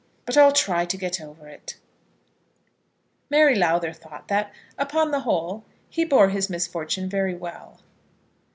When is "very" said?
7.07-7.35